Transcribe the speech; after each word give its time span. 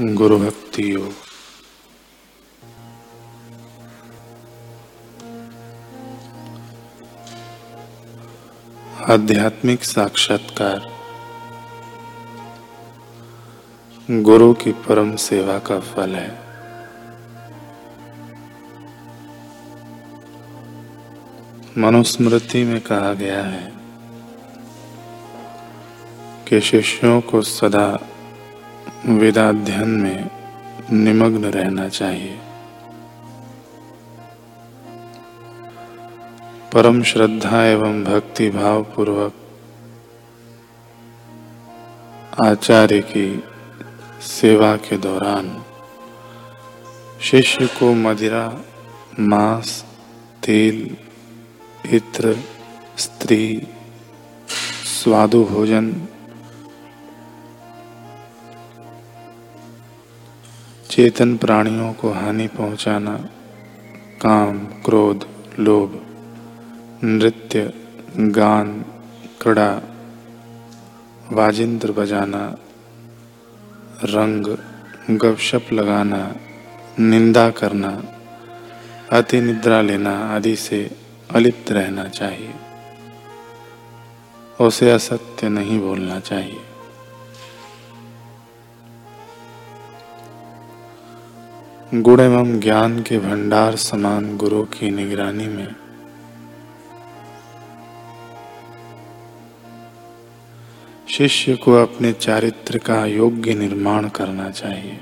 गुरु 0.00 0.38
भक्ति 0.38 0.94
योग। 0.94 1.12
आध्यात्मिक 9.10 9.84
साक्षात्कार। 9.84 10.92
गुरु 14.10 14.54
की 14.54 14.72
परम 14.72 15.16
सेवा 15.16 15.58
का 15.58 15.80
फल 15.80 16.14
है। 16.14 16.50
मनुस्मृति 21.78 22.64
में 22.64 22.80
कहा 22.80 23.12
गया 23.12 23.42
है 23.44 23.72
कि 26.48 26.60
शिष्यों 26.60 27.20
को 27.20 27.42
सदा 27.42 27.98
वेदाध्ययन 29.06 29.88
में 29.88 30.30
निमग्न 30.92 31.44
रहना 31.44 31.88
चाहिए। 31.88 32.38
परम 36.74 37.02
श्रद्धा 37.02 37.64
एवं 37.64 38.04
भक्ति 38.04 38.50
भाव 38.50 38.82
पूर्वक 38.82 39.32
आचार्य 42.44 43.00
की 43.00 43.44
सेवा 44.22 44.76
के 44.76 44.96
दौरान 44.96 45.64
शिष्य 47.20 47.66
को 47.66 47.92
मदिरा, 47.92 48.60
मांस, 49.20 49.84
तेल, 50.44 50.96
इत्र, 51.92 52.36
स्त्री, 52.98 53.66
स्वादु 54.84 55.44
भोजन 55.44 56.08
चेतन 61.00 61.36
प्राणियों 61.36 61.92
को 61.92 62.10
हानि 62.12 62.46
पहुंचाना, 62.46 63.16
काम, 64.22 64.66
क्रोध, 64.66 65.28
लोभ, 65.58 66.06
नृत्य, 67.04 67.72
गान, 68.16 68.84
कड़ा, 69.42 69.82
वाजिंद्र 71.32 71.92
बजाना, 71.92 72.56
रंग, 74.04 74.56
गपशप 75.18 75.66
लगाना, 75.72 76.36
निंदा 77.00 77.50
करना, 77.50 78.02
अति 79.12 79.40
निद्रा 79.40 79.82
लेना 79.82 80.36
आदि 80.36 80.56
से 80.56 80.90
अलिप्त 81.34 81.72
रहना 81.72 82.08
चाहिए। 82.08 82.54
उसे 84.60 84.90
असत्य 84.90 85.48
नहीं 85.48 85.80
बोलना 85.80 86.20
चाहिए। 86.20 86.69
गुण 91.94 92.20
एवं 92.20 92.60
ज्ञान 92.60 93.02
के 93.02 93.18
भंडार 93.18 93.76
समान 93.76 94.36
गुरु 94.36 94.62
की 94.62 94.90
निगरानी 94.90 95.48
में। 95.48 95.74
शिष्य 101.08 101.56
को 101.56 101.72
अपने 101.72 102.12
चारित्र 102.12 102.78
का 102.78 103.06
योग्य 103.06 103.54
निर्माण 103.54 104.08
करना 104.08 104.50
चाहिए। 104.50 105.00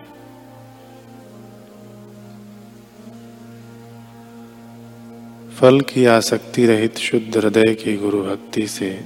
फल 5.56 5.80
की 5.80 6.04
आसक्ति 6.04 6.66
रहित 6.66 6.96
शुद्ध 6.96 7.36
हृदय 7.36 7.74
की 7.74 7.96
गुरु 7.96 8.22
भक्ति 8.22 8.66
से 8.66 9.04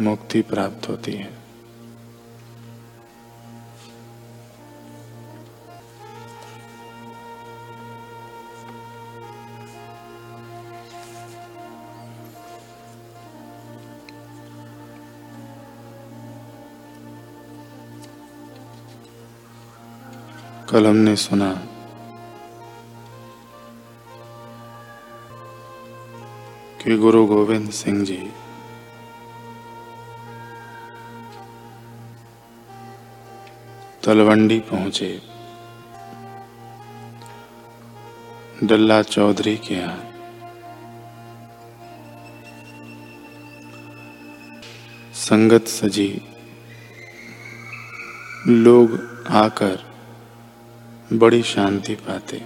मुक्ति 0.00 0.42
प्राप्त 0.42 0.88
होती 0.88 1.12
है। 1.12 1.41
कल 20.72 20.86
हमने 20.86 21.16
सुना। 21.16 21.54
कि 26.82 26.96
गुरु 26.96 27.26
गोविंद 27.26 27.70
सिंह 27.70 28.04
जी 28.04 28.32
तलवंडी 34.04 34.60
पहुँचे। 34.60 35.22
डल्ला 38.64 39.02
चौधरी 39.02 39.56
के 39.56 39.74
यहाँ। 39.74 40.04
संगत 45.14 45.64
सजी। 45.64 46.22
लोग 48.48 48.92
आकर 49.30 49.91
बड़ी 51.12 51.42
शांति 51.42 51.94
पाते। 51.94 52.38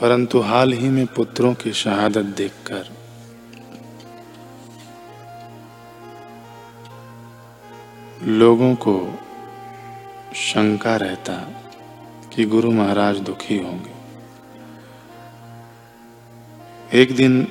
परंतु 0.00 0.40
हाल 0.40 0.72
ही 0.72 0.88
में 0.88 1.06
पुत्रों 1.06 1.54
की 1.54 1.72
शहादत 1.72 2.24
देखकर 2.24 2.84
लोगों 8.22 8.74
को 8.74 9.18
शंका 10.34 10.96
रहता 10.96 11.34
कि 12.34 12.44
गुरु 12.44 12.70
महाराज 12.70 13.18
दुखी 13.18 13.58
होंगे। 13.58 13.96
एक 16.92 17.16
दिन 17.16 17.48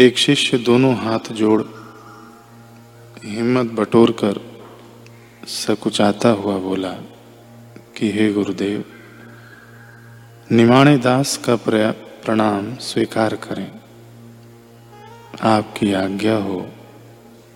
एक 0.00 0.18
शिष्य 0.18 0.58
दोनों 0.58 0.94
हाथ 0.96 1.32
जोड़, 1.32 1.62
हिम्मत 3.24 3.72
बटोर 3.72 4.10
कर 4.10 4.38
सकुचाता 5.46 6.28
हुआ 6.30 6.56
बोला, 6.58 6.92
कि 7.96 8.10
हे 8.10 8.32
गुरुदेव, 8.32 8.84
निमाणे 10.50 10.96
दास 10.98 11.36
का 11.38 11.56
प्रणाम 11.56 12.74
स्वीकार 12.80 13.36
करें। 13.36 13.70
आपकी 15.50 15.92
आज्ञा 15.94 16.36
हो 16.38 16.60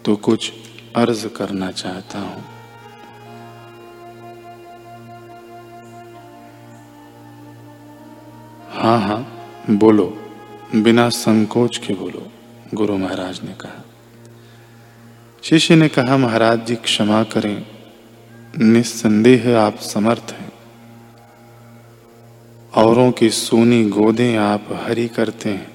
तो 0.04 0.16
कुछ 0.16 0.52
अर्ज़ 0.96 1.26
करना 1.28 1.70
चाहता 1.72 2.18
हूँ। 2.18 2.44
हाँ 8.74 9.00
हाँ 9.00 9.22
बोलो, 9.70 10.06
बिना 10.74 11.08
संकोच 11.08 11.78
के 11.78 11.94
बोलो। 11.94 12.30
गुरु 12.74 12.96
महाराज 12.96 13.40
ने 13.42 13.52
कहा। 13.52 13.84
शिष्य 15.42 15.76
ने 15.76 15.88
कहा, 15.88 16.16
महाराज 16.16 16.66
जी, 16.66 16.76
क्षमा 16.76 17.22
करें। 17.22 17.66
निस्संदेह 18.58 19.58
आप 19.58 19.76
समर्थ 19.76 20.36
हैं। 20.38 20.52
औरों 22.74 23.12
की 23.12 23.30
सोनी 23.30 23.84
गोदें 23.84 24.36
आप 24.36 24.80
हरी 24.84 25.08
करते 25.08 25.50
हैं। 25.50 25.74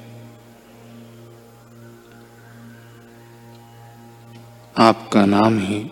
आपका 4.77 5.25
नाम 5.25 5.59
ही 5.59 5.91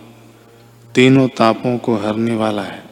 तीनों 0.96 1.28
तापों 1.28 1.78
को 1.78 1.96
हरने 1.96 2.36
वाला 2.36 2.64
है। 2.64 2.84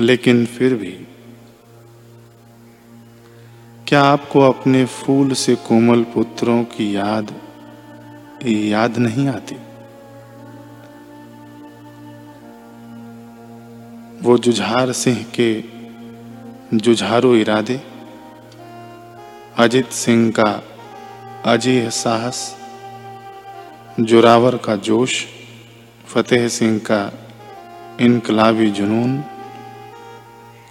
लेकिन 0.00 0.46
फिर 0.46 0.74
भी 0.74 1.06
क्या 3.90 4.02
आपको 4.02 4.40
अपने 4.40 4.84
फूल 4.84 5.32
से 5.32 5.54
कोमल 5.54 6.02
पुत्रों 6.02 6.64
की 6.64 6.96
याद 6.96 7.34
याद 8.46 8.98
नहीं 8.98 9.28
आती? 9.28 9.54
वो 14.22 14.38
जुझार 14.38 14.92
सिंह 14.92 15.26
के 15.40 15.64
जुझारू 16.74 17.34
इरादे, 17.34 17.80
अजित 19.58 19.90
सिंह 19.90 20.30
का 20.30 20.62
अजय 21.46 21.90
साहस, 21.90 22.56
जोरावर 24.00 24.56
का 24.56 24.76
जोश, 24.76 25.26
फतेह 26.06 26.48
सिंह 26.48 26.78
का 26.78 27.12
इनकलाबी 28.00 28.70
जुनून, 28.70 29.20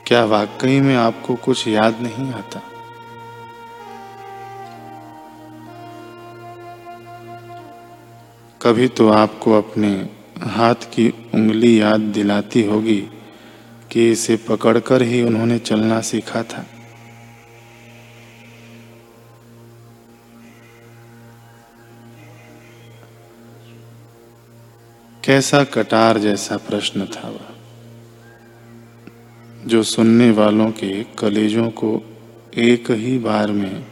क्या 0.06 0.26
वाकई 0.26 0.82
में 0.82 0.96
आपको 0.96 1.36
कुछ 1.36 1.68
याद 1.68 1.96
नहीं 2.02 2.34
आता? 2.34 2.62
कभी 8.62 8.88
तो 8.88 9.10
आपको 9.10 9.54
अपने 9.58 10.10
हाथ 10.42 10.76
की 10.76 11.10
उंगली 11.10 11.82
याद 11.82 12.00
दिलाती 12.00 12.64
होगी 12.64 13.02
कि 13.92 14.12
इसे 14.12 14.38
पकड़कर 14.38 15.02
ही 15.02 15.22
उन्होंने 15.22 15.60
चलना 15.60 16.02
सीखा 16.02 16.44
था। 16.44 16.66
कैसा 25.24 25.64
कटार 25.64 26.18
जैसा 26.18 26.58
प्रश्न 26.58 27.06
था 27.06 27.30
वह, 27.30 27.48
जो 29.66 29.84
सुनने 29.84 30.32
वालों 30.32 30.72
के 30.72 31.04
कलेजों 31.04 31.70
को 31.72 32.02
एक 32.58 32.92
ही 32.92 33.18
बार 33.20 33.52
में 33.52 33.86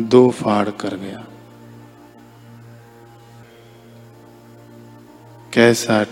दो 0.00 0.30
फाड़ 0.30 0.70
कर 0.70 0.96
गया। 0.96 1.24
कैसा 5.56 6.06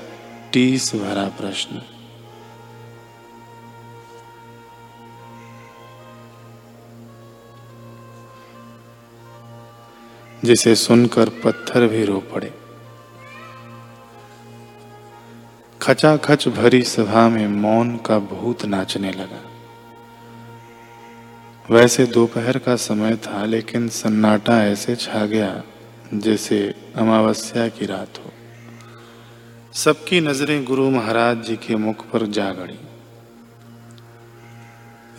टीस 0.53 0.95
भरा 0.95 1.29
प्रश्न। 1.29 1.83
जिसे 10.45 10.75
सुनकर 10.75 11.29
पत्थर 11.29 11.87
भी 11.87 12.05
रो 12.05 12.21
पड़े। 12.21 12.55
खचाखच 15.83 16.49
भरी 16.49 16.83
सभा 16.83 17.29
में 17.29 17.49
मौन 17.49 17.97
का 17.97 18.19
भूत 18.19 18.65
नाचने 18.65 19.11
लगा। 19.13 19.43
वैसे 21.71 22.07
दोपहर 22.07 22.59
का 22.59 22.77
समय 22.77 23.17
था, 23.17 23.45
लेकिन 23.45 23.89
सन्नाटा 23.89 24.65
ऐसे 24.65 24.97
छा 24.97 25.27
गया 25.27 25.63
जैसे 26.15 26.75
अमावस्या 26.97 27.69
की 27.69 27.87
रात 27.87 28.19
हो। 28.19 28.34
सबकी 29.75 30.21
नज़रें 30.21 30.65
गुरु 30.65 30.91
महाराज 30.91 31.43
जी 31.43 31.57
के 31.57 31.77
मुख 31.77 32.11
पर 32.11 32.27
जा 32.27 32.53
गड़ी। 32.53 32.79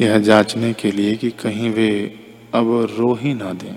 यह 0.05 0.19
जांचने 0.19 0.73
के 0.73 0.91
लिए 0.91 1.15
कि 1.15 1.29
कहीं 1.29 1.73
वे 1.73 2.19
अब 2.53 2.87
रो 2.97 3.13
ही 3.13 3.33
ना 3.33 3.53
दें। 3.53 3.75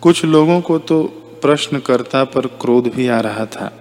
कुछ 0.00 0.24
लोगों 0.24 0.60
को 0.60 0.78
तो 0.78 1.02
प्रश्नकर्ता 1.42 2.24
पर 2.24 2.46
क्रोध 2.46 2.88
भी 2.88 3.08
आ 3.08 3.20
रहा 3.20 3.46
था। 3.46 3.72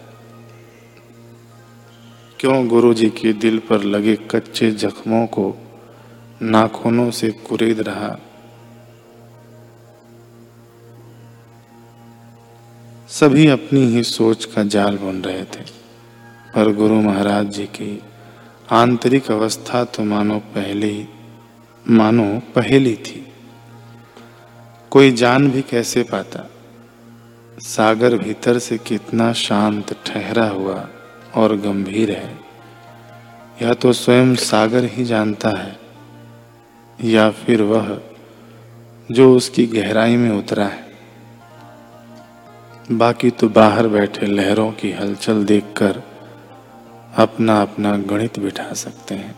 क्यों 2.40 2.68
गुरु 2.68 2.94
जी 2.94 3.10
के 3.10 3.34
दिल 3.34 3.60
पर 3.60 3.84
लगे 3.84 4.16
कच्चे 4.16 4.72
जख्मों 4.72 5.28
को 5.28 5.58
नाखूनों 6.42 7.12
से 7.12 7.32
कुरेद 7.32 7.80
रहा? 7.80 8.20
सभी 13.14 13.48
अपनी 13.48 13.86
ही 13.86 14.04
सोच 14.04 14.46
का 14.46 14.64
जाल 14.64 14.98
बन 14.98 15.22
रहे 15.22 15.44
थे। 15.44 15.64
पर 16.56 16.74
गुरु 16.76 16.96
महाराज 16.96 17.48
जी 17.48 17.66
की 17.66 18.02
आंतरिक 18.72 19.32
अवस्था 19.32 19.84
तो 19.84 20.04
मानो 20.04 20.40
पहले, 20.40 21.06
मानो 21.90 22.42
पहली 22.56 22.96
थी। 22.96 23.34
कोई 24.92 25.12
जान 25.12 25.52
भी 25.52 25.62
कैसे 25.62 26.04
पाता? 26.04 26.50
सागर 27.60 28.18
भीतर 28.18 28.60
से 28.60 28.78
कितना 28.78 29.34
शांत, 29.34 29.94
ठहरा 30.06 30.48
हुआ 30.48 30.88
और 31.36 31.56
गंभीर 31.58 32.12
है। 32.12 32.40
यह 33.62 33.74
तो 33.74 33.94
स्वयं 33.94 34.36
सागर 34.36 34.86
ही 34.86 35.06
जानता 35.06 35.50
है, 35.50 35.80
या 37.00 37.30
फिर 37.32 37.62
वह 37.62 38.02
जो 39.12 39.36
उसकी 39.36 39.66
गहराई 39.68 40.16
में 40.16 40.32
उतरा 40.32 40.66
है। 40.66 40.93
बाकी 42.92 43.30
तो 43.30 43.48
बाहर 43.50 43.88
बैठे 43.88 44.26
लहरों 44.26 44.72
की 44.72 44.92
हलचल 44.92 45.44
देखकर 45.46 46.02
अपना 47.18 47.62
अपना 47.62 47.96
गणित 47.98 48.40
बिठा 48.40 48.74
सकते 48.74 49.16
हैं। 49.16 49.36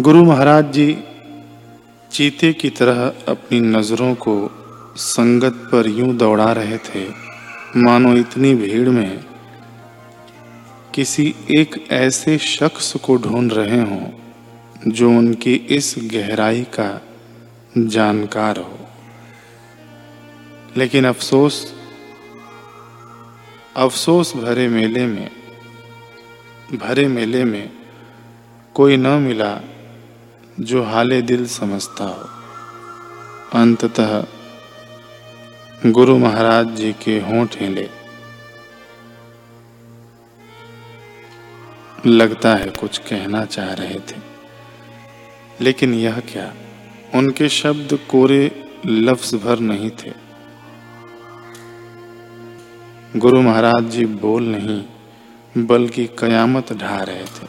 गुरु 0.00 0.24
महाराज 0.24 0.72
जी, 0.72 0.96
चीते 2.10 2.52
की 2.52 2.70
तरह 2.70 3.04
अपनी 3.28 3.60
नज़रों 3.60 4.14
को 4.14 4.36
संगत 4.96 5.68
पर 5.72 5.88
यूँ 5.88 6.16
दौड़ा 6.16 6.52
रहे 6.52 6.78
थे, 6.78 7.06
मानो 7.76 8.16
इतनी 8.16 8.54
भीड़ 8.54 8.88
में 8.88 9.24
किसी 10.94 11.34
एक 11.58 11.86
ऐसे 11.92 12.38
शख्स 12.38 12.94
को 12.96 13.16
ढूंढ 13.16 13.52
रहे 13.52 13.80
हों 13.80 14.23
जो 14.88 15.10
उनकी 15.10 15.54
इस 15.54 15.94
गहराई 15.98 16.62
का 16.62 17.00
जानकार 17.78 18.56
हो। 18.56 18.78
लेकिन 20.76 21.06
अफसोस 21.06 21.74
अफसोस 23.76 24.36
भरे 24.36 24.68
मेले 24.68 25.06
में, 25.06 25.30
भरे 26.74 27.08
मेले 27.08 27.44
में 27.44 27.72
कोई 28.74 28.96
न 28.96 29.06
मिला 29.06 29.60
जो 30.60 30.82
हाले 30.82 31.22
दिल 31.22 31.46
समझता 31.46 32.04
हो। 32.04 32.28
अंततः 33.60 34.26
गुरु 35.86 36.18
महाराज 36.18 36.68
जी 36.68 36.92
के 36.92 37.20
होंठ 37.20 37.62
हिले। 37.62 37.90
लगता 42.06 42.54
है 42.54 42.70
कुछ 42.70 42.98
कहना 42.98 43.44
चाह 43.44 43.72
रहे 43.72 43.94
थे। 43.94 44.33
लेकिन 45.60 45.94
यह 45.94 46.20
क्या? 46.20 46.54
उनके 47.14 47.48
शब्द 47.48 47.98
कोरे 48.10 48.50
लफ्ज 48.86 49.34
भर 49.34 49.58
नहीं 49.58 49.90
थे। 49.90 50.12
गुरु 53.16 53.42
महाराज 53.42 53.84
जी 53.84 54.06
बोल 54.06 54.44
नहीं, 54.44 54.84
बल्कि 55.66 56.06
कयामत 56.18 56.72
ढा 56.72 57.02
रहे 57.02 57.24
थे। 57.24 57.46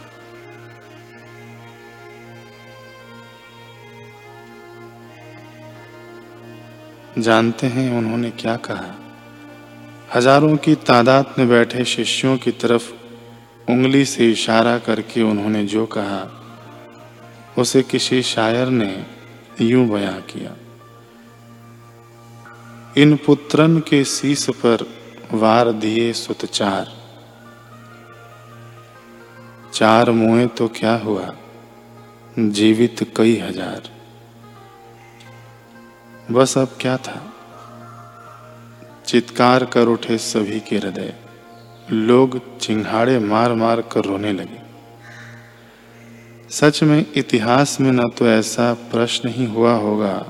जानते 7.21 7.67
हैं 7.67 7.97
उन्होंने 7.97 8.29
क्या 8.31 8.55
कहा? 8.55 8.95
हज़ारों 10.15 10.55
की 10.57 10.75
तादाद 10.75 11.35
में 11.37 11.47
बैठे 11.49 11.85
शिष्यों 11.85 12.37
की 12.37 12.51
तरफ़ 12.51 12.91
उंगली 13.71 14.05
से 14.05 14.31
इशारा 14.31 14.77
करके 14.77 15.21
उन्होंने 15.21 15.65
जो 15.65 15.85
कहा 15.85 16.23
उसे 17.57 17.81
किसी 17.83 18.21
शायर 18.23 18.67
ने 18.69 19.05
यूँ 19.61 19.87
बयां 19.89 20.21
किया, 20.23 20.55
इन 22.97 23.15
पुत्रन 23.25 23.79
के 23.79 24.03
शीस 24.05 24.49
पर 24.55 24.85
वार 25.33 25.71
दिए 25.73 26.11
सुत 26.13 26.45
चार। 26.47 26.93
मुए 30.11 30.45
तो 30.47 30.67
क्या 30.67 30.95
हुआ? 30.97 31.33
जीवित 32.39 33.03
कई 33.17 33.35
हज़ार। 33.39 33.89
बस 36.31 36.57
अब 36.57 36.77
क्या 36.81 36.95
था? 36.97 37.19
चित्कार 39.05 39.65
कर 39.65 39.87
उठे 39.87 40.17
सभी 40.17 40.59
के 40.59 40.77
हृदय। 40.77 41.13
लोग 41.91 42.39
चिंगाड़े 42.59 43.17
मार 43.21 43.53
मार 43.53 43.81
कर 43.91 44.05
रोने 44.05 44.31
लगे। 44.33 44.64
सच 46.49 46.81
में 46.83 47.05
इतिहास 47.15 47.79
में 47.81 47.91
न 47.91 48.07
तो 48.09 48.27
ऐसा 48.27 48.73
प्रश्न 48.91 49.29
ही 49.29 49.45
हुआ 49.45 49.73
होगा, 49.75 50.25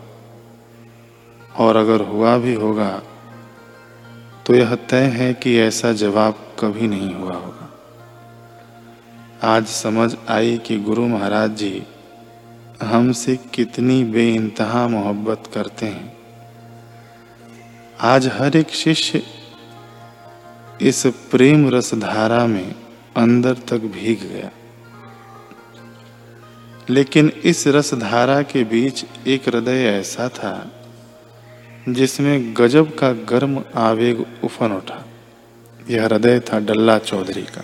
और 1.56 1.76
अगर 1.76 2.02
हुआ 2.02 2.38
भी 2.38 2.54
होगा 2.54 2.92
तो 4.46 4.56
यह 4.56 4.76
तय 4.90 5.06
है 5.12 5.34
कि 5.34 5.58
ऐसा 5.60 5.92
जवाब 5.94 6.34
कभी 6.60 6.88
नहीं 6.88 7.14
हुआ 7.14 7.34
होगा। 7.34 7.70
आज 9.46 9.66
समझ 9.68 10.16
आई 10.30 10.58
कि 10.58 10.80
गुरु 10.80 11.08
महाराज 11.08 11.56
जी 11.58 11.84
हमसे 12.82 13.36
कितनी 13.54 14.04
बेइंतहा 14.04 14.88
मोहब्बत 14.88 15.50
करते 15.54 15.86
हैं। 15.86 16.14
आज 18.04 18.28
हर 18.34 18.58
एक 18.58 18.70
शिष्य 18.76 19.22
इस 20.82 21.06
प्रेम 21.32 21.70
रसधारा 21.70 22.46
में 22.48 22.76
अंदर 23.18 23.54
तक 23.70 23.82
भीग 23.94 24.20
गया। 24.24 24.50
लेकिन 26.90 27.32
इस 27.44 27.68
रस 27.68 27.94
धारा 27.94 28.42
के 28.42 28.64
बीच 28.64 29.06
एक 29.28 29.48
हृदय 29.50 29.86
ऐसा 29.90 30.28
था, 30.30 30.72
जिसमें 31.90 32.54
गजब 32.58 32.96
का 32.96 33.12
गर्म 33.30 33.64
आवेग 33.76 34.26
उफन 34.44 34.72
उठा। 34.72 35.04
यह 35.90 36.04
हृदय 36.06 36.40
था 36.40 36.60
डल्ला 36.60 36.98
चौधरी 37.00 37.42
का। 37.42 37.64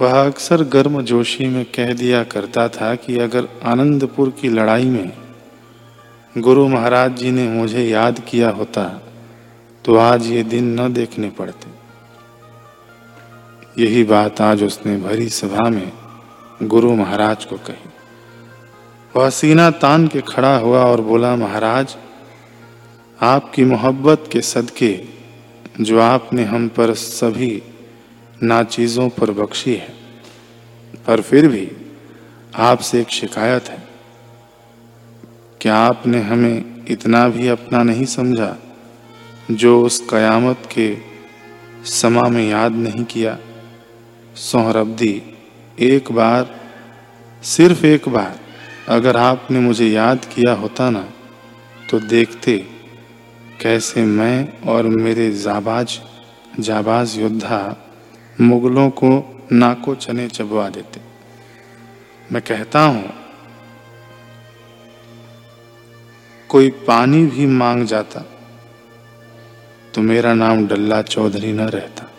वह 0.00 0.20
अक्सर 0.26 0.62
गर्म 0.64 1.00
जोशी 1.02 1.46
में 1.46 1.64
कह 1.64 1.92
दिया 1.92 2.22
करता 2.24 2.68
था 2.68 2.94
कि 2.94 3.18
अगर 3.18 3.48
आनंदपुर 3.64 4.30
की 4.40 4.48
लड़ाई 4.48 4.84
में 4.84 5.12
गुरु 6.34 6.66
महाराज 6.68 7.16
जी 7.16 7.30
ने 7.30 7.48
मुझे 7.48 7.84
याद 7.84 8.20
किया 8.20 8.50
होता 8.50 8.84
तो 9.84 9.96
आज 9.96 10.26
ये 10.26 10.42
दिन 10.42 10.80
न 10.80 10.92
देखने 10.92 11.28
पड़ते। 11.30 11.72
यही 13.82 14.04
बात 14.04 14.40
आज 14.40 14.62
उसने 14.62 14.96
भरी 14.96 15.28
सभा 15.28 15.68
में 15.70 15.92
गुरु 16.64 16.94
महाराज 16.94 17.44
को 17.44 17.56
कही। 17.56 17.90
वह 19.16 19.30
सीना 19.30 19.70
तान 19.70 20.06
के 20.08 20.20
खड़ा 20.20 20.56
हुआ 20.56 20.84
और 20.84 21.00
बोला, 21.00 21.36
महाराज, 21.36 21.96
आपकी 23.18 23.64
मोहब्बत 23.64 24.28
के 24.32 24.40
सदके 24.40 24.92
जो 25.80 26.00
आपने 26.00 26.44
हम 26.44 26.68
पर 26.68 26.94
सभी 26.94 27.62
ना 28.42 28.62
चीज़ों 28.62 29.08
पर 29.08 29.30
बख्शी 29.30 29.74
है, 29.74 29.92
पर 31.06 31.20
फिर 31.20 31.48
भी 31.48 31.70
आपसे 32.54 33.00
एक 33.00 33.08
शिकायत 33.08 33.68
है। 33.68 33.82
क्या 35.60 35.76
आपने 35.76 36.20
हमें 36.20 36.84
इतना 36.88 37.28
भी 37.28 37.48
अपना 37.48 37.82
नहीं 37.82 38.04
समझा, 38.04 38.56
जो 39.50 39.80
उस 39.82 40.00
कयामत 40.10 40.68
के 40.72 40.96
समा 41.84 42.28
में 42.28 42.48
याद 42.50 42.72
नहीं 42.72 43.04
किया? 43.04 43.38
सोहरब्दी 44.36 45.22
एक 45.78 46.10
बार, 46.12 46.46
सिर्फ़ 47.42 47.84
एक 47.86 48.08
बार, 48.08 48.38
अगर 48.88 49.16
आपने 49.16 49.60
मुझे 49.60 49.88
याद 49.88 50.24
किया 50.24 50.52
होता 50.54 50.88
ना 50.90 51.02
तो 51.90 51.98
देखते 52.00 52.56
कैसे 53.60 54.04
मैं 54.04 54.62
और 54.62 54.86
मेरे 54.86 55.30
जाबाज 55.32 55.98
जाबाज 56.60 57.16
योद्धा 57.18 57.60
मुगलों 58.38 58.88
को 58.90 59.10
नाको 59.52 59.94
चने 59.94 60.28
चबवा 60.28 60.68
देते। 60.68 61.00
मैं 62.28 62.42
कहता 62.42 62.80
हूँ, 62.80 63.10
कोई 66.50 66.70
पानी 66.86 67.24
भी 67.26 67.46
मांग 67.48 67.84
जाता 67.86 68.24
तो 69.94 70.02
मेरा 70.02 70.34
नाम 70.34 70.66
डल्ला 70.66 71.02
चौधरी 71.04 71.52
न 71.52 71.68
रहता। 71.68 72.10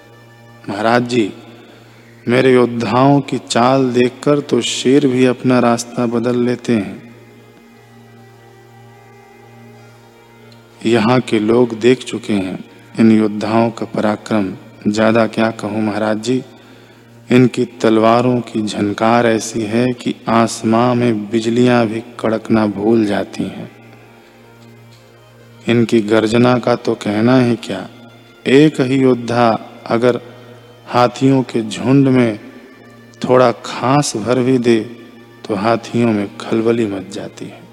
महाराज 0.70 1.08
जी 1.10 1.32
मेरे 2.26 2.54
योद्धाओं 2.54 3.20
की 3.22 3.38
चाल 3.40 3.92
देखकर 3.94 4.40
तो 4.42 4.60
शेर 4.64 5.08
भी 5.08 5.26
अपना 5.26 5.60
रास्ता 5.60 6.06
बदल 6.08 6.40
लेते 6.40 6.74
हैं। 6.74 7.04
यहाँ 10.86 11.20
के 11.20 11.40
लोग 11.40 11.80
देख 11.80 12.04
चुके 12.04 12.34
हैं, 12.34 12.58
इन 13.00 13.12
योद्धाओं 13.12 13.70
का 13.72 13.86
पराक्रम। 13.86 14.52
ज़्यादा 14.88 15.28
क्या 15.28 15.52
कहूँ 15.54 15.82
महाराज 15.82 16.22
जी, 16.22 16.42
इनकी 17.30 17.66
तलवारों 17.82 18.40
की 18.42 18.62
झनकार 18.62 19.28
ऐसी 19.28 19.62
है 19.64 19.86
कि 19.94 20.16
आसमां 20.30 20.96
में 20.96 21.30
बिजलियाँ 21.30 21.86
भी 21.88 22.04
कड़कना 22.20 22.68
भूल 22.70 23.06
जाती 23.06 23.44
हैं। 23.46 23.72
इनकी 25.66 26.02
गर्जना 26.04 26.58
का 26.60 26.76
तो 26.76 26.96
कहना 26.98 27.40
ही 27.40 27.56
क्या, 27.64 27.88
एक 28.46 28.82
ही 28.82 28.96
योद्धा 28.96 29.50
अगर 29.88 30.22
हाथियों 30.88 31.44
के 31.44 31.62
झुंड 31.62 32.08
में 32.08 32.40
थोड़ा 33.24 33.52
खास 33.52 34.16
भर 34.18 34.40
भी 34.40 34.58
दे 34.58 34.80
तो 35.48 35.56
हाथियों 35.56 36.12
में 36.12 36.38
खलबली 36.38 36.86
मच 36.86 37.08
जाती 37.14 37.46
है। 37.46 37.65